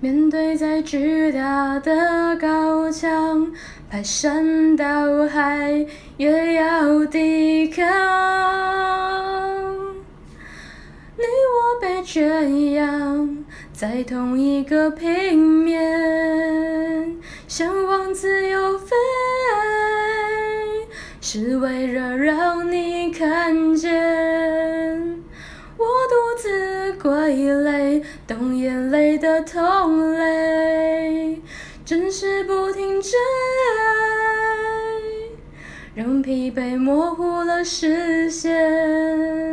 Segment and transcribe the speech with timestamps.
[0.00, 3.50] 面对再巨大的高墙，
[3.90, 5.84] 排山倒海
[6.16, 7.84] 也要抵抗。
[11.16, 17.16] 你我被圈养在同一个平面，
[17.48, 18.94] 向往自由飞，
[21.20, 24.07] 是为了让你看见。
[26.98, 31.40] 我独自归类，懂眼泪的同类，
[31.84, 33.12] 真是不停追，
[35.94, 39.47] 让疲惫模糊了视线。